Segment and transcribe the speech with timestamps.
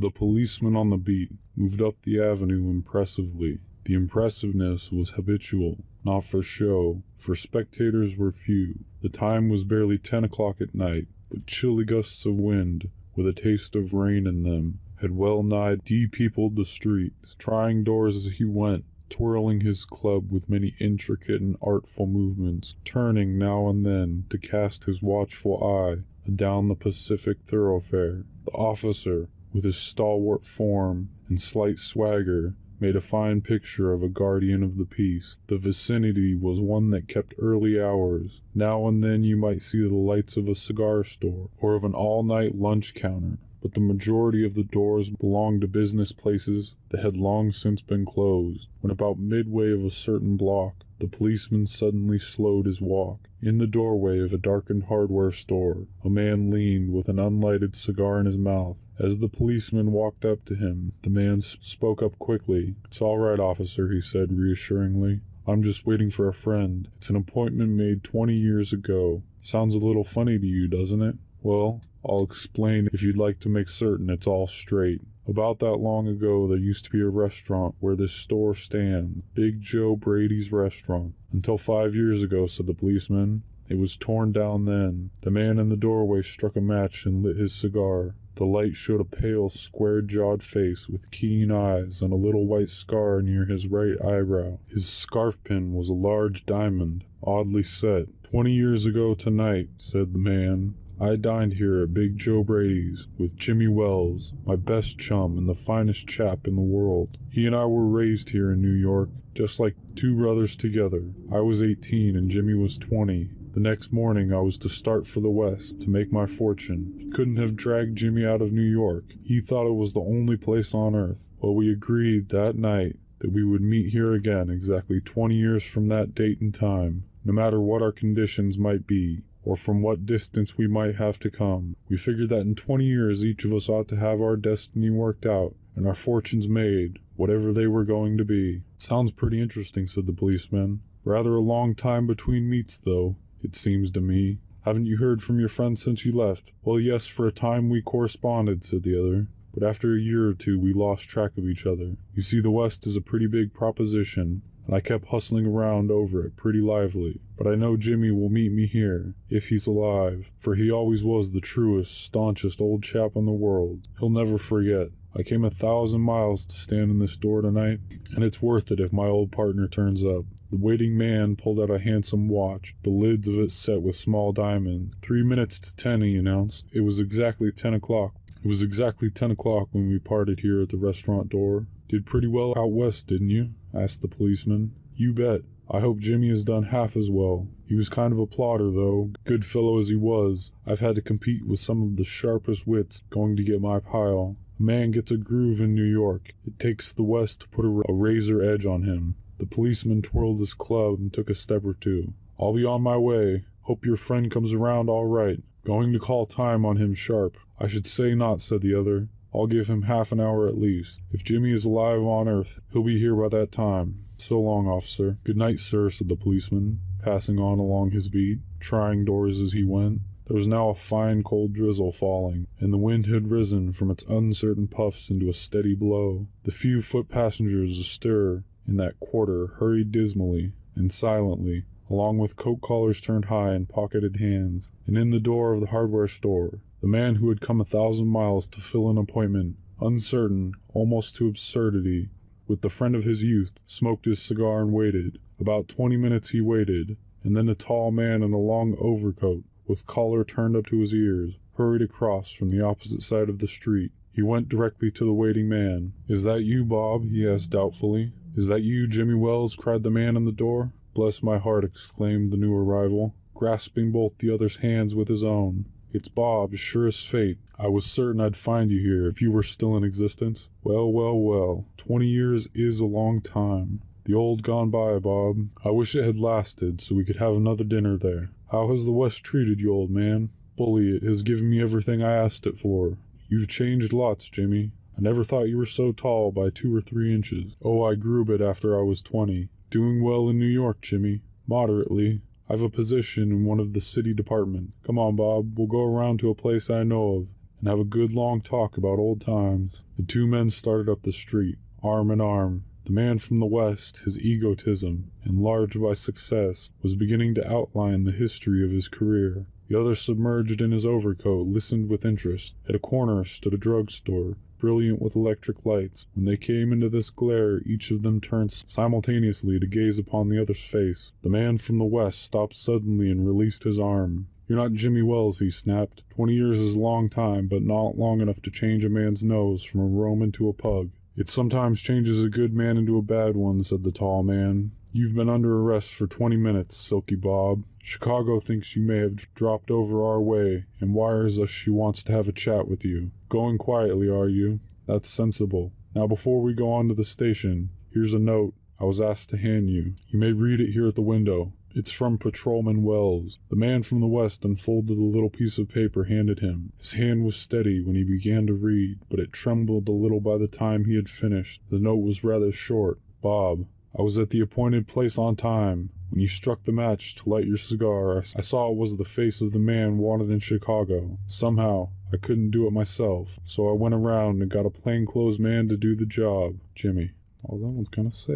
[0.00, 3.58] The policeman on the beat moved up the avenue impressively.
[3.84, 8.78] The impressiveness was habitual, not for show, for spectators were few.
[9.02, 13.34] The time was barely ten o'clock at night, but chilly gusts of wind, with a
[13.34, 17.36] taste of rain in them, had well nigh depeopled the streets.
[17.38, 23.36] Trying doors as he went, twirling his club with many intricate and artful movements, turning
[23.36, 28.24] now and then to cast his watchful eye adown the Pacific thoroughfare.
[28.46, 34.08] The officer, with his stalwart form and slight swagger, made a fine picture of a
[34.08, 35.36] guardian of the peace.
[35.48, 38.40] The vicinity was one that kept early hours.
[38.54, 41.92] Now and then you might see the lights of a cigar store or of an
[41.92, 47.02] all night lunch counter, but the majority of the doors belonged to business places that
[47.02, 48.68] had long since been closed.
[48.80, 53.28] When about midway of a certain block, the policeman suddenly slowed his walk.
[53.42, 58.20] In the doorway of a darkened hardware store, a man leaned with an unlighted cigar
[58.20, 58.76] in his mouth.
[58.98, 62.74] As the policeman walked up to him, the man spoke up quickly.
[62.84, 65.20] It's all right, officer, he said reassuringly.
[65.46, 66.86] I'm just waiting for a friend.
[66.98, 69.22] It's an appointment made 20 years ago.
[69.40, 71.16] Sounds a little funny to you, doesn't it?
[71.42, 75.00] Well, I'll explain if you'd like to make certain it's all straight.
[75.28, 79.60] About that long ago, there used to be a restaurant where this store stands, Big
[79.60, 81.14] Joe Brady's restaurant.
[81.32, 83.42] Until five years ago, said the policeman.
[83.68, 85.10] It was torn down then.
[85.20, 88.16] The man in the doorway struck a match and lit his cigar.
[88.34, 92.70] The light showed a pale, square jawed face with keen eyes and a little white
[92.70, 94.58] scar near his right eyebrow.
[94.66, 98.06] His scarf pin was a large diamond, oddly set.
[98.24, 103.34] Twenty years ago tonight, said the man, I dined here at Big Joe Brady's with
[103.34, 107.16] Jimmy Wells, my best chum and the finest chap in the world.
[107.30, 111.14] He and I were raised here in New York, just like two brothers together.
[111.32, 113.30] I was 18 and Jimmy was 20.
[113.54, 116.94] The next morning I was to start for the West to make my fortune.
[116.98, 119.04] He couldn't have dragged Jimmy out of New York.
[119.24, 121.30] He thought it was the only place on earth.
[121.38, 125.86] Well, we agreed that night that we would meet here again exactly 20 years from
[125.86, 130.56] that date and time, no matter what our conditions might be or from what distance
[130.56, 131.76] we might have to come.
[131.88, 135.26] We figured that in 20 years each of us ought to have our destiny worked
[135.26, 138.62] out and our fortunes made, whatever they were going to be.
[138.78, 140.80] Sounds pretty interesting, said the policeman.
[141.04, 144.38] Rather a long time between meets, though, it seems to me.
[144.64, 146.52] Haven't you heard from your friend since you left?
[146.62, 149.28] Well, yes, for a time we corresponded, said the other.
[149.54, 151.96] But after a year or two, we lost track of each other.
[152.14, 156.24] You see, the West is a pretty big proposition, and I kept hustling around over
[156.24, 157.18] it pretty lively.
[157.36, 161.32] But I know Jimmy will meet me here, if he's alive, for he always was
[161.32, 163.80] the truest, staunchest old chap in the world.
[163.98, 164.90] He'll never forget.
[165.12, 167.80] I came a thousand miles to stand in this door tonight,
[168.14, 170.24] and it's worth it if my old partner turns up.
[170.52, 174.30] The waiting man pulled out a handsome watch, the lids of it set with small
[174.30, 174.94] diamonds.
[175.02, 176.66] Three minutes to ten, he announced.
[176.72, 178.14] It was exactly ten o'clock.
[178.44, 181.66] It was exactly ten o'clock when we parted here at the restaurant door.
[181.88, 183.50] Did pretty well out west, didn't you?
[183.74, 184.72] Asked the policeman.
[184.94, 185.42] You bet.
[185.72, 187.46] I hope Jimmy has done half as well.
[187.64, 190.50] He was kind of a plotter, though, good fellow as he was.
[190.66, 194.36] I've had to compete with some of the sharpest wits going to get my pile.
[194.58, 196.34] A man gets a groove in New York.
[196.44, 199.14] It takes the West to put a, razor edge on him.
[199.38, 202.14] The policeman twirled his club and took a step or two.
[202.38, 203.44] I'll be on my way.
[203.62, 205.40] Hope your friend comes around all right.
[205.64, 207.36] Going to call time on him sharp.
[207.60, 209.08] I should say not, said the other.
[209.34, 211.02] I'll give him half an hour at least.
[211.10, 214.04] If Jimmy is alive on Earth, he'll be here by that time.
[214.18, 215.18] So long, officer.
[215.24, 219.64] Good night, sir, said the policeman, passing on along his beat, trying doors as he
[219.64, 220.00] went.
[220.26, 224.04] There was now a fine cold drizzle falling, and the wind had risen from its
[224.04, 226.28] uncertain puffs into a steady blow.
[226.44, 232.60] The few foot passengers astir in that quarter hurried dismally and silently, along with coat
[232.62, 236.88] collars turned high and pocketed hands, and in the door of the hardware store the
[236.88, 242.08] man who had come a thousand miles to fill an appointment, uncertain, almost to absurdity,
[242.46, 245.18] with the friend of his youth, smoked his cigar and waited.
[245.38, 249.86] About twenty minutes he waited, and then a tall man in a long overcoat, with
[249.86, 253.92] collar turned up to his ears, hurried across from the opposite side of the street.
[254.12, 255.92] He went directly to the waiting man.
[256.08, 257.10] Is that you, Bob?
[257.10, 258.12] he asked doubtfully.
[258.34, 259.54] Is that you, Jimmy Wells?
[259.54, 260.72] cried the man in the door.
[260.94, 265.66] Bless my heart, exclaimed the new arrival, grasping both the other's hands with his own.
[265.92, 267.38] It's Bob, sure as fate.
[267.58, 270.48] I was certain I'd find you here if you were still in existence.
[270.62, 271.66] Well, well, well.
[271.76, 273.82] Twenty years is a long time.
[274.04, 275.48] The old gone by, Bob.
[275.64, 278.30] I wish it had lasted so we could have another dinner there.
[278.50, 280.30] How has the West treated you, old man?
[280.56, 282.98] Bully, it has given me everything I asked it for.
[283.28, 284.72] You've changed lots, Jimmy.
[284.96, 287.54] I never thought you were so tall by two or three inches.
[287.62, 289.48] Oh, I grew a bit after I was twenty.
[289.70, 291.22] Doing well in New York, Jimmy.
[291.46, 292.22] Moderately.
[292.48, 294.72] I've a position in one of the city departments.
[294.84, 297.28] Come on, Bob, we'll go around to a place I know of,
[297.60, 299.82] and have a good long talk about old times.
[299.96, 302.64] The two men started up the street, arm in arm.
[302.84, 308.10] The man from the West, his egotism, enlarged by success, was beginning to outline the
[308.10, 309.46] history of his career.
[309.68, 312.56] The other, submerged in his overcoat, listened with interest.
[312.68, 316.06] At a corner stood a drugstore, brilliant with electric lights.
[316.14, 320.40] When they came into this glare, each of them turned simultaneously to gaze upon the
[320.40, 321.12] other's face.
[321.22, 324.28] The man from the West stopped suddenly and released his arm.
[324.46, 326.02] You're not Jimmy Wells, he snapped.
[326.10, 329.64] Twenty years is a long time, but not long enough to change a man's nose
[329.64, 330.90] from a Roman to a pug.
[331.16, 334.72] It sometimes changes a good man into a bad one, said the tall man.
[334.92, 337.62] You've been under arrest for twenty minutes, Silky Bob.
[337.80, 342.12] Chicago thinks you may have dropped over our way and wires us she wants to
[342.12, 343.12] have a chat with you.
[343.28, 344.58] Going quietly, are you?
[344.88, 345.72] That's sensible.
[345.94, 349.36] Now, before we go on to the station, here's a note I was asked to
[349.36, 349.94] hand you.
[350.08, 351.52] You may read it here at the window.
[351.72, 353.38] It's from Patrolman Wells.
[353.48, 356.72] The man from the West unfolded the little piece of paper handed him.
[356.78, 360.36] His hand was steady when he began to read, but it trembled a little by
[360.36, 361.62] the time he had finished.
[361.70, 362.98] The note was rather short.
[363.22, 363.66] Bob,
[363.98, 365.90] I was at the appointed place on time.
[366.10, 369.40] When you struck the match to light your cigar, I saw it was the face
[369.40, 371.18] of the man wanted in Chicago.
[371.26, 375.68] Somehow, I couldn't do it myself, so I went around and got a plainclothes man
[375.68, 376.58] to do the job.
[376.74, 377.12] Jimmy.
[377.48, 378.34] Oh, that one's kind of sad.